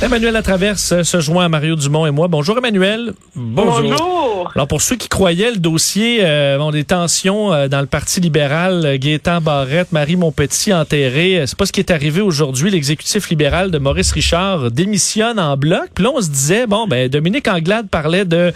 [0.00, 2.28] Emmanuel Latraverse se joint à Mario Dumont et moi.
[2.28, 3.14] Bonjour Emmanuel.
[3.34, 4.48] Bonjour.
[4.54, 8.20] Alors pour ceux qui croyaient le dossier euh, bon, des tensions euh, dans le Parti
[8.20, 12.70] libéral, euh, Gaétan Barrette, Marie Montpetit enterré, euh, c'est pas ce qui est arrivé aujourd'hui.
[12.70, 15.88] L'exécutif libéral de Maurice Richard démissionne en bloc.
[15.94, 18.52] Puis là on se disait bon ben Dominique Anglade parlait de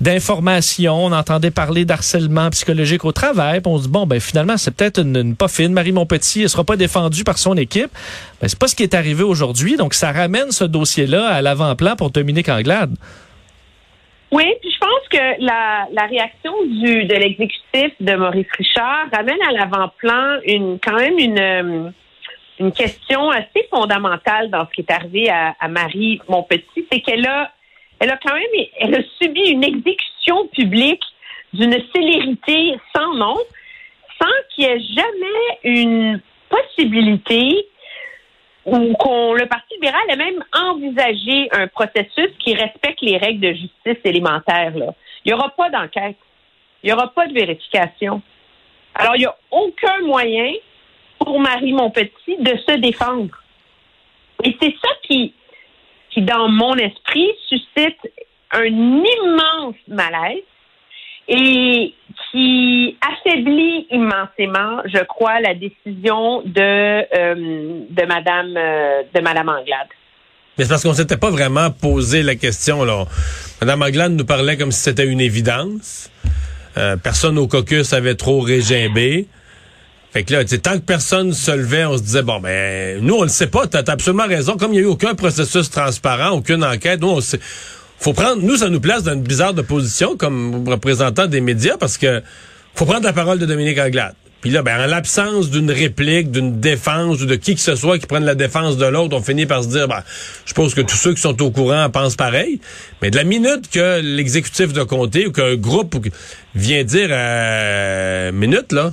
[0.00, 3.60] d'information, on entendait parler d'harcèlement psychologique au travail.
[3.60, 5.72] Puis on se dit bon ben finalement c'est peut-être une, une pas fine.
[5.72, 7.90] Marie Montpetit, elle sera pas défendue par son équipe.
[8.42, 9.76] Ben c'est pas ce qui est arrivé aujourd'hui.
[9.76, 12.96] Donc ça ramène ce dossier-là à l'avant-plan pour Dominique Anglade.
[14.32, 19.52] Oui, puis je pense que la, réaction du de l'exécutif de Maurice Richard ramène à
[19.52, 21.90] l'avant-plan une quand même une euh,
[22.58, 27.24] une question assez fondamentale dans ce qui est arrivé à, à Marie Montpetit, c'est qu'elle
[27.26, 27.52] a
[28.00, 31.02] elle a quand même elle a subi une exécution publique
[31.52, 33.36] d'une célérité sans nom,
[34.20, 37.66] sans qu'il y ait jamais une possibilité
[38.64, 43.52] ou qu'on le Parti libéral a même envisagé un processus qui respecte les règles de
[43.52, 44.76] justice élémentaires.
[44.76, 44.94] Là.
[45.24, 46.16] Il n'y aura pas d'enquête.
[46.82, 48.22] Il n'y aura pas de vérification.
[48.94, 50.52] Alors, il n'y a aucun moyen
[51.18, 53.34] pour Marie Montpetit de se défendre.
[54.44, 55.34] Et c'est ça qui,
[56.10, 57.98] qui, dans mon esprit, suscite
[58.50, 60.42] un immense malaise
[61.28, 61.91] et
[64.86, 69.88] je crois, la décision de euh, de Madame euh, de Madame Anglade.
[70.58, 72.84] Mais c'est parce qu'on s'était pas vraiment posé la question.
[72.84, 73.06] Là.
[73.60, 76.10] Madame Anglade nous parlait comme si c'était une évidence.
[76.76, 79.26] Euh, personne au caucus avait trop régimbé.
[80.12, 83.22] Fait que là, tant que personne se levait, on se disait, bon, ben, nous, on
[83.22, 84.58] le sait pas, t'as as absolument raison.
[84.58, 87.40] Comme il n'y a eu aucun processus transparent, aucune enquête, nous, on sait,
[87.98, 91.78] faut prendre, nous, ça nous place dans une bizarre de position comme représentant des médias
[91.78, 92.22] parce que
[92.74, 94.14] faut prendre la parole de Dominique Anglade.
[94.42, 98.00] Puis là, ben, en l'absence d'une réplique, d'une défense ou de qui que ce soit
[98.00, 100.02] qui prenne la défense de l'autre, on finit par se dire, ben,
[100.44, 102.60] je pense que tous ceux qui sont au courant pensent pareil.
[103.00, 106.08] Mais de la minute que l'exécutif de comté ou qu'un groupe
[106.56, 108.92] vient dire, euh, minute, là,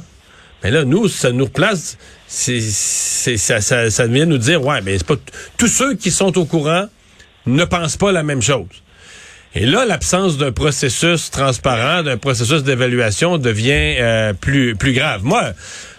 [0.63, 4.99] mais là, nous, ça nous replace, c'est, ça, ça, ça vient nous dire, ouais, mais
[4.99, 5.15] c'est pas
[5.57, 6.85] tous ceux qui sont au courant
[7.47, 8.67] ne pensent pas la même chose.
[9.55, 15.23] Et là, l'absence d'un processus transparent, d'un processus d'évaluation devient euh, plus plus grave.
[15.23, 15.41] Moi,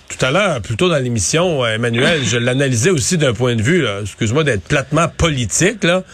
[0.09, 3.85] tout à l'heure, plutôt dans l'émission, euh, Emmanuel, je l'analysais aussi d'un point de vue,
[4.03, 6.05] excuse-moi d'être platement politique, là,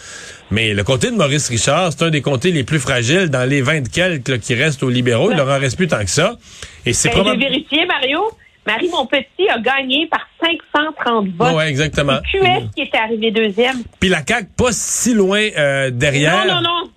[0.49, 3.61] mais le comté de Maurice Richard, c'est un des comtés les plus fragiles dans les
[3.61, 5.31] 20 quelques là, qui restent aux libéraux.
[5.31, 6.37] Il leur en reste plus tant que ça.
[6.85, 7.41] Et c'est ben, probable...
[7.41, 8.19] vérifié, Mario.
[8.65, 11.53] Marie Montpetit a gagné par 530 votes.
[11.55, 12.19] Oui, exactement.
[12.31, 13.77] QS qui était arrivé deuxième.
[13.99, 16.45] Puis la CAQ pas si loin euh, derrière.
[16.45, 16.91] Non, non, non.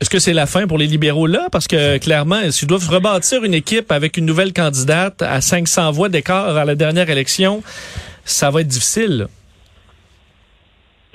[0.00, 1.48] Est-ce que c'est la fin pour les libéraux là?
[1.50, 6.08] Parce que clairement, s'ils doivent rebâtir une équipe avec une nouvelle candidate à 500 voix
[6.10, 7.62] d'écart à la dernière élection,
[8.24, 9.28] ça va être difficile.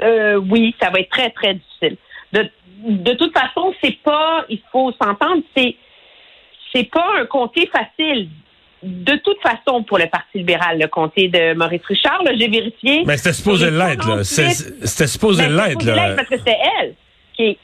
[0.01, 1.97] Euh, oui, ça va être très, très difficile.
[2.33, 2.49] De,
[2.87, 5.75] de toute façon, c'est pas, il faut s'entendre, c'est,
[6.73, 8.29] c'est pas un comté facile.
[8.81, 13.03] De toute façon, pour le Parti libéral, le comté de Maurice Richard, j'ai vérifié.
[13.05, 14.23] Mais c'était supposé l'être, là.
[14.23, 16.15] C'était supposé l'être, là.
[16.15, 16.95] Parce que c'était elle
[17.35, 17.59] qui,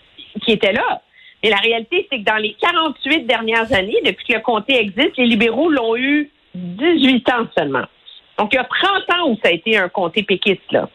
[0.46, 1.02] qui était là.
[1.44, 5.18] Et la réalité, c'est que dans les 48 dernières années, depuis que le comté existe,
[5.18, 7.86] les libéraux l'ont eu 18 ans seulement.
[8.38, 10.90] Donc, il y a 30 ans où ça a été un comté péquiste, là.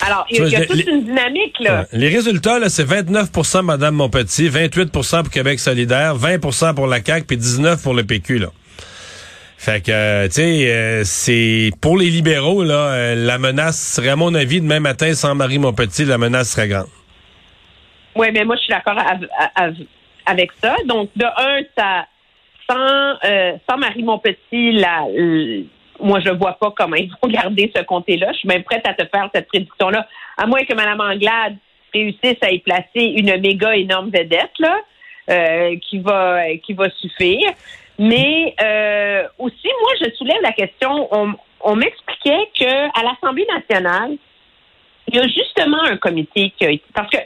[0.00, 1.86] Alors, il y a, toute une dynamique, là.
[1.92, 7.26] Les résultats, là, c'est 29% Mme Montpetit, 28% pour Québec solidaire, 20% pour la CAQ,
[7.26, 8.48] puis 19 pour le PQ, là.
[9.56, 14.10] Fait que, euh, tu sais, euh, c'est pour les libéraux, là, euh, la menace serait,
[14.10, 16.88] à mon avis, demain matin, sans Marie Montpetit, la menace serait grande.
[18.16, 18.96] Oui, mais moi, je suis d'accord
[20.26, 20.76] avec ça.
[20.86, 22.06] Donc, de un, ça,
[22.68, 25.06] sans, euh, sans Marie Montpetit, la,
[26.00, 28.32] moi, je vois pas comment ils vont garder ce comté-là.
[28.32, 30.06] Je suis même prête à te faire cette prédiction-là,
[30.36, 31.56] à moins que Mme Anglade
[31.92, 34.76] réussisse à y placer une méga énorme vedette, là,
[35.30, 37.50] euh, qui va qui va suffire.
[37.98, 41.08] Mais euh, aussi, moi, je soulève la question.
[41.12, 44.16] On, on m'expliquait que à l'Assemblée nationale,
[45.08, 47.18] il y a justement un comité qui a été parce que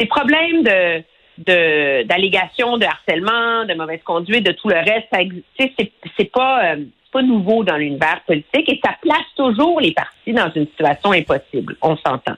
[0.00, 1.02] ces problèmes de
[1.38, 5.08] d'allégations de, harcèlement, de mauvaise conduite, de tout le reste,
[5.58, 5.72] c'est
[6.18, 10.50] c'est pas euh, pas nouveau dans l'univers politique et ça place toujours les partis dans
[10.54, 11.76] une situation impossible.
[11.80, 12.34] On s'entend.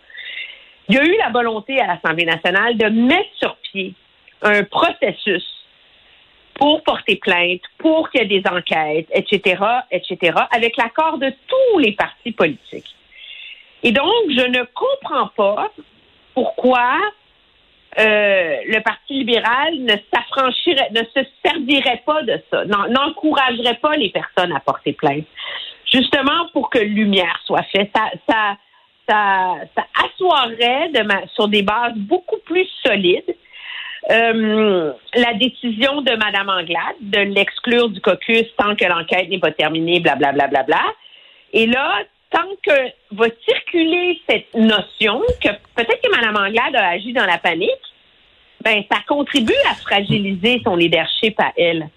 [0.89, 3.95] Il y a eu la volonté à l'Assemblée nationale de mettre sur pied
[4.43, 5.45] un processus
[6.55, 11.79] pour porter plainte, pour qu'il y ait des enquêtes, etc., etc., avec l'accord de tous
[11.79, 12.95] les partis politiques.
[13.83, 15.73] Et donc, je ne comprends pas
[16.35, 16.99] pourquoi
[17.99, 24.11] euh, le Parti libéral ne s'affranchirait, ne se servirait pas de ça, n'encouragerait pas les
[24.11, 25.27] personnes à porter plainte,
[25.91, 27.91] justement pour que lumière soit faite.
[27.95, 28.57] Ça, ça,
[29.09, 31.03] ça, ça assoirait de
[31.35, 33.35] sur des bases beaucoup plus solides
[34.11, 39.53] euh, la décision de Mme Anglade de l'exclure du caucus tant que l'enquête n'est pas
[39.53, 40.33] terminée, blablabla.
[40.33, 40.95] Bla, bla, bla, bla.
[41.53, 47.13] Et là, tant que va circuler cette notion que peut-être que Mme Anglade a agi
[47.13, 47.71] dans la panique,
[48.63, 51.89] ben ça contribue à fragiliser son leadership à elle.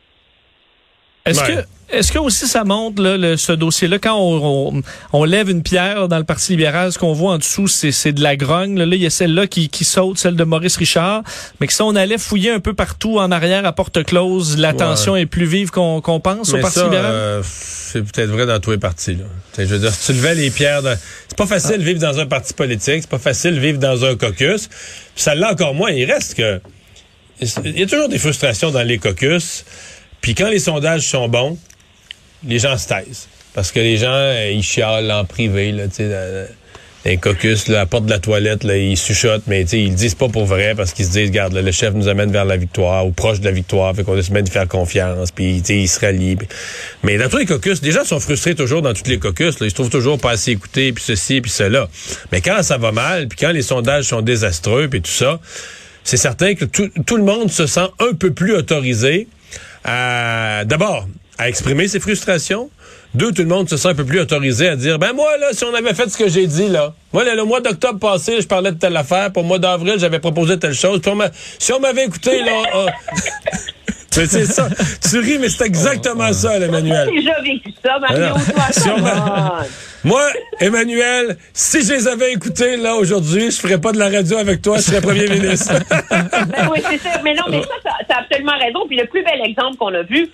[1.26, 4.82] Est-ce que est-ce que aussi ça montre là, ce dossier-là quand on,
[5.14, 8.24] on, lève une pierre dans le Parti libéral, ce qu'on voit en dessous, c'est de
[8.24, 8.78] la grogne.
[8.78, 11.24] Là, il y a celle-là qui, qui saute, celle de Maurice Richard,
[11.60, 14.74] mais que si on allait fouiller un peu partout en arrière à porte close, la
[14.74, 17.12] tension est plus vive qu'on pense au Parti libéral?
[17.14, 19.16] Euh, c'est peut-être vrai dans tous les partis.
[19.16, 19.26] Là.
[19.58, 20.96] Je veux dire, si tu levais les pierres, de...
[21.28, 24.04] c'est pas facile de vivre dans un parti politique, c'est pas facile de vivre dans
[24.04, 24.68] un caucus.
[24.68, 25.92] Puis ça l'est encore moins.
[25.92, 26.60] Il reste que
[27.42, 29.66] il y a toujours des frustrations dans les caucus.
[30.22, 31.58] Puis quand les sondages sont bons,
[32.48, 33.28] les gens se taisent.
[33.54, 36.48] Parce que les gens, euh, ils chialent en privé, là, tu sais, dans,
[37.06, 39.96] les caucus, là, à la porte de la toilette, là, ils chuchotent, mais ils le
[39.96, 42.58] disent pas pour vrai parce qu'ils se disent, regarde, le chef nous amène vers la
[42.58, 46.00] victoire ou proche de la victoire, fait qu'on se mettre faire confiance, puis ils se
[46.00, 46.38] rallient.
[47.04, 49.68] Mais dans tous les caucus, les gens sont frustrés toujours dans tous les caucus, là,
[49.68, 51.88] ils se trouvent toujours pas assez écoutés, puis ceci, puis cela.
[52.32, 55.40] Mais quand ça va mal, puis quand les sondages sont désastreux, puis tout ça,
[56.04, 59.28] c'est certain que tout, tout le monde se sent un peu plus autorisé
[59.84, 62.70] à, d'abord, à exprimer ses frustrations.
[63.14, 65.48] Deux, tout le monde se sent un peu plus autorisé à dire, ben moi, là,
[65.54, 68.48] si on avait fait ce que j'ai dit, là, moi, le mois d'octobre passé, je
[68.48, 69.32] parlais de telle affaire.
[69.32, 71.02] Pour le mois d'avril, j'avais proposé telle chose.
[71.60, 72.86] si on m'avait écouté, là...
[74.18, 74.68] Mais c'est ça.
[75.10, 77.10] Tu ris, mais c'est exactement ça, Emmanuel.
[77.12, 78.36] J'ai déjà vécu ça, Mario.
[80.04, 80.22] Moi,
[80.60, 84.62] Emmanuel, si je les avais écoutés, là, aujourd'hui, je ferais pas de la radio avec
[84.62, 85.74] toi, je serais premier ministre.
[85.90, 87.22] ben oui, c'est ça.
[87.24, 88.88] Mais non, mais ça, ça, as absolument raison.
[88.88, 90.30] Puis le plus bel exemple qu'on a vu,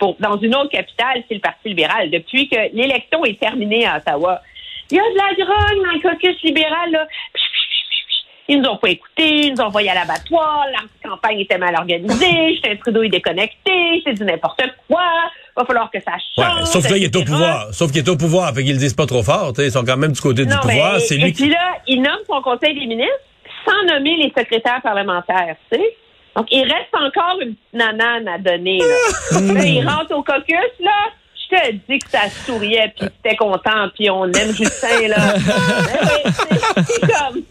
[0.00, 2.10] dans une autre capitale, c'est le Parti libéral.
[2.10, 4.40] Depuis que l'élection est terminée à Ottawa,
[4.90, 6.90] il y a de la drogue dans le caucus libéral.
[6.90, 7.06] Là.
[8.48, 11.74] Ils nous ont pas écoutés, ils nous ont envoyés à l'abattoir, la campagne était mal
[11.74, 15.02] organisée, Justin Trudeau est déconnecté, c'est du n'importe quoi,
[15.56, 16.64] va falloir que ça change.
[16.66, 17.74] sauf que là, il est au pouvoir.
[17.74, 19.96] Sauf qu'il est au pouvoir, fait qu'ils le disent pas trop fort, ils sont quand
[19.96, 21.00] même du côté du pouvoir.
[21.00, 23.18] C'est lui et puis là, il nomme son conseil des ministres
[23.66, 25.96] sans nommer les secrétaires parlementaires, tu sais.
[26.36, 28.78] Donc, il reste encore une petite nanane à donner.
[28.78, 29.40] Là.
[29.54, 31.10] là il rentre au caucus, là.
[31.34, 35.34] Je te dis que ça souriait, puis c'était content, puis on aime Justin, là.
[36.86, 37.42] c'est comme...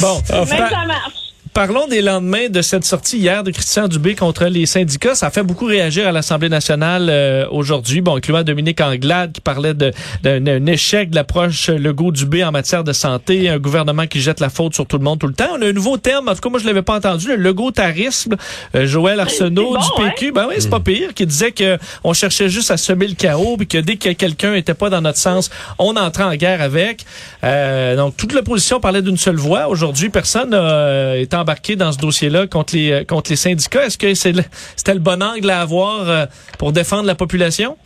[0.00, 1.27] Bon, Mais ça marche.
[1.58, 5.16] Parlons des lendemains de cette sortie hier de Christian Dubé contre les syndicats.
[5.16, 8.00] Ça a fait beaucoup réagir à l'Assemblée nationale euh, aujourd'hui.
[8.00, 13.48] Bon, incluant Dominique Anglade qui parlait d'un échec de l'approche Legault-Dubé en matière de santé,
[13.48, 15.48] un gouvernement qui jette la faute sur tout le monde tout le temps.
[15.58, 18.36] On a un nouveau terme, en tout cas moi je l'avais pas entendu, le Legault-tarisme.
[18.76, 20.30] Euh, Joël Arsenault du PQ, hein?
[20.32, 23.56] ben oui, c'est pas pire, qui disait que on cherchait juste à semer le chaos,
[23.56, 25.50] puis que dès que quelqu'un était pas dans notre sens,
[25.80, 27.04] on entrait en guerre avec.
[27.42, 29.66] Euh, donc toute l'opposition parlait d'une seule voix.
[29.66, 33.84] Aujourd'hui, personne est en dans ce dossier-là contre les, euh, contre les syndicats.
[33.84, 36.26] Est-ce que c'était le bon angle à avoir euh,
[36.58, 37.76] pour défendre la population?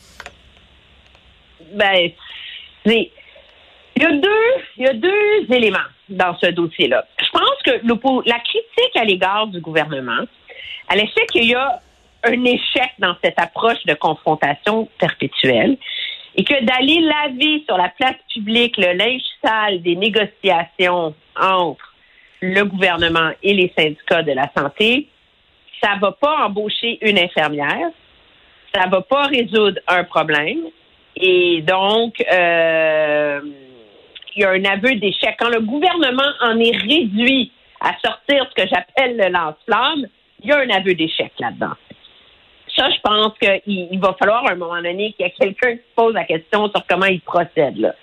[1.75, 2.11] Ben,
[2.85, 3.09] il
[3.97, 4.29] y a deux,
[4.77, 5.79] il y a deux éléments
[6.09, 7.05] dans ce dossier-là.
[7.19, 7.71] Je pense que
[8.29, 10.25] la critique à l'égard du gouvernement,
[10.91, 11.81] elle fait qu'il y a
[12.25, 15.77] un échec dans cette approche de confrontation perpétuelle
[16.37, 21.92] et que d'aller laver sur la place publique le linge sale des négociations entre
[22.43, 25.09] le gouvernement et les syndicats de la santé,
[25.83, 27.91] ça va pas embaucher une infirmière,
[28.75, 30.59] ça va pas résoudre un problème.
[31.17, 33.41] Et donc, euh,
[34.35, 35.37] il y a un aveu d'échec.
[35.39, 40.07] Quand le gouvernement en est réduit à sortir ce que j'appelle le lance-flamme,
[40.43, 41.75] il y a un aveu d'échec là-dedans.
[42.75, 45.83] Ça, je pense qu'il va falloir à un moment donné qu'il y ait quelqu'un qui
[45.95, 47.95] pose la question sur comment il procède.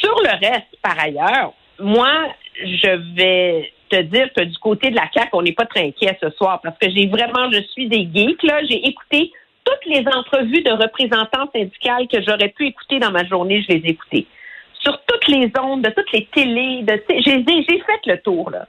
[0.00, 2.28] Sur le reste, par ailleurs, moi,
[2.62, 6.18] je vais te dire que du côté de la CAQ, on n'est pas très inquiet
[6.20, 8.64] ce soir parce que j'ai vraiment, je suis des geeks, là.
[8.64, 9.32] J'ai écouté
[9.64, 13.80] toutes les entrevues de représentants syndicales que j'aurais pu écouter dans ma journée, je les
[13.86, 14.26] ai écoutées.
[14.80, 18.66] Sur toutes les ondes, de toutes les télés, de, j'ai, j'ai fait le tour, là.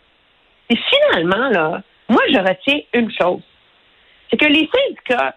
[0.70, 3.42] Et finalement, là, moi, je retiens une chose.
[4.30, 5.36] C'est que les syndicats,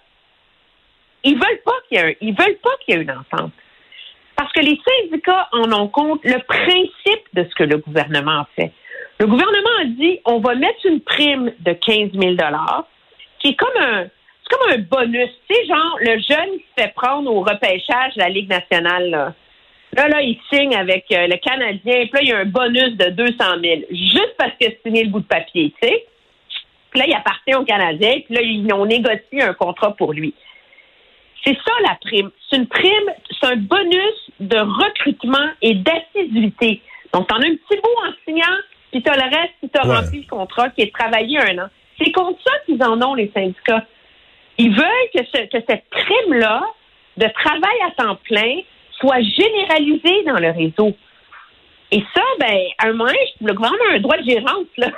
[1.23, 3.53] ils veulent pas qu'il y ait ils veulent pas qu'il y ait une entente.
[4.41, 8.73] Parce que les syndicats en ont compte le principe de ce que le gouvernement fait.
[9.19, 12.37] Le gouvernement a dit on va mettre une prime de 15 000
[13.39, 14.07] qui est comme un
[14.49, 15.29] comme un bonus.
[15.47, 19.11] Tu sais, genre, le jeune qui se fait prendre au repêchage de la Ligue nationale,
[19.11, 19.35] là.
[19.93, 22.97] Là, là, il signe avec euh, le Canadien, puis là, il y a un bonus
[22.97, 26.07] de 200 000, juste parce qu'il a signé le bout de papier, tu sais.
[26.91, 30.35] Puis là, il appartient au Canadien, puis là, ils ont négocié un contrat pour lui.
[31.45, 32.31] C'est ça la prime.
[32.49, 36.83] C'est une prime, c'est un bonus de recrutement et d'assiduité.
[37.15, 38.57] Donc, t'en as un petit bout en signant,
[38.93, 39.97] puis t'as le reste si t'as Ouais.
[39.97, 41.69] rempli le contrat qui est de travailler un an.
[41.99, 43.85] C'est contre ça qu'ils en ont, les syndicats.
[44.59, 46.63] Ils veulent que, ce- que cette prime-là
[47.17, 48.61] de travail à temps plein
[48.99, 50.95] soit généralisée dans le réseau.
[51.91, 54.89] Et ça, ben, à un moment, le gouvernement a un droit de gérance, là.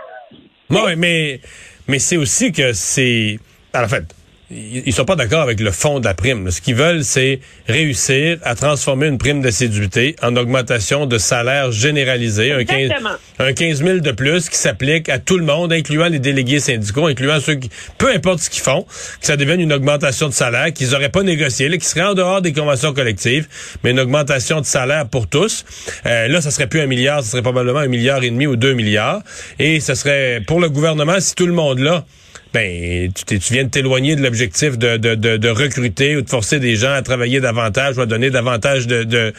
[0.70, 1.40] Ouais, mais,
[1.88, 3.38] mais c'est aussi que c'est.
[3.74, 4.04] En fait,
[4.52, 6.50] ils ils sont pas d'accord avec le fond de la prime.
[6.50, 12.52] Ce qu'ils veulent, c'est réussir à transformer une prime d'assiduité en augmentation de salaire généralisé,
[12.52, 13.10] un 15, Exactement.
[13.38, 17.06] un 15 000 de plus qui s'applique à tout le monde, incluant les délégués syndicaux,
[17.06, 20.72] incluant ceux qui, peu importe ce qu'ils font, que ça devienne une augmentation de salaire
[20.72, 23.48] qu'ils auraient pas négocié, là, qui serait en dehors des conventions collectives,
[23.82, 25.64] mais une augmentation de salaire pour tous.
[26.06, 28.56] Euh, là, ça serait plus un milliard, ce serait probablement un milliard et demi ou
[28.56, 29.22] deux milliards.
[29.58, 32.04] Et ce serait pour le gouvernement, si tout le monde là,
[32.52, 36.28] ben, tu, tu viens de t'éloigner de l'objectif de, de, de, de recruter ou de
[36.28, 39.32] forcer des gens à travailler davantage ou à donner davantage de, de,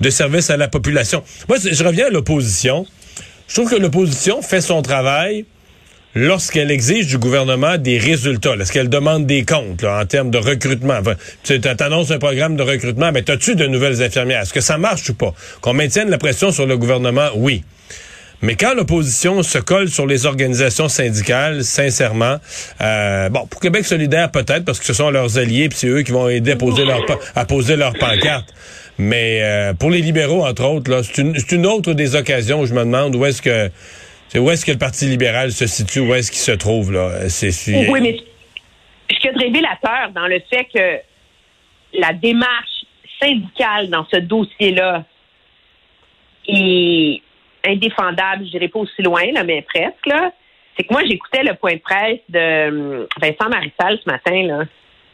[0.00, 1.22] de services à la population.
[1.48, 2.86] Moi, je reviens à l'opposition.
[3.48, 5.44] Je trouve que l'opposition fait son travail
[6.14, 11.00] lorsqu'elle exige du gouvernement des résultats, lorsqu'elle demande des comptes en termes de recrutement.
[11.44, 14.42] Tu annonces un programme de recrutement, mais as-tu de nouvelles infirmières?
[14.42, 15.34] Est-ce que ça marche ou pas?
[15.60, 17.62] Qu'on maintienne la pression sur le gouvernement, oui.
[18.42, 22.36] Mais quand l'opposition se colle sur les organisations syndicales, sincèrement,
[22.80, 26.02] euh, bon, pour Québec solidaire peut-être, parce que ce sont leurs alliés, puis c'est eux
[26.02, 27.00] qui vont aider à poser leur,
[27.34, 28.54] à poser leur pancarte.
[28.98, 32.66] Mais euh, pour les libéraux, entre autres, là, c'est une, une autre des occasions où
[32.66, 33.70] je me demande où est-ce que
[34.38, 37.28] où est-ce que le Parti libéral se situe, où est-ce qu'il se trouve là?
[37.28, 37.50] C'est
[37.88, 38.16] Oui, mais
[39.10, 42.84] ce qu'il y a de révélateur dans le fait que la démarche
[43.20, 45.04] syndicale dans ce dossier-là
[46.46, 47.22] est
[47.66, 50.32] indéfendable, je dirais pas aussi loin, là, mais presque, là,
[50.76, 52.68] c'est que moi, j'écoutais le point de presse de
[53.00, 54.64] hum, Vincent Marissal ce matin, là.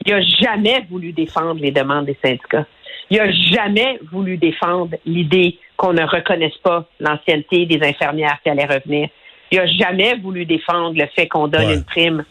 [0.05, 2.67] Il a jamais voulu défendre les demandes des syndicats.
[3.11, 8.67] Il a jamais voulu défendre l'idée qu'on ne reconnaisse pas l'ancienneté des infirmières qui allaient
[8.67, 9.09] revenir.
[9.51, 11.75] Il a jamais voulu défendre le fait qu'on donne Ouais.
[11.75, 12.25] une prime.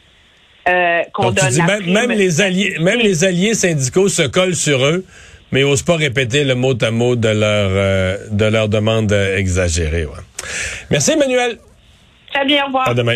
[0.67, 3.53] euh, qu'on Donc, tu donne dis la même, prime même les alliés, même les alliés
[3.53, 5.03] syndicaux se collent sur eux,
[5.51, 10.05] mais n'osent pas répéter le mot à mot de leur euh, de leur demande exagérée.
[10.05, 10.13] ouais.
[10.89, 11.57] Merci Emmanuel.
[12.33, 12.89] Très bien, au revoir.
[12.89, 13.15] À demain.